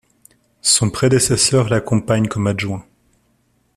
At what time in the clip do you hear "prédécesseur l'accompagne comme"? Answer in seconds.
0.89-2.47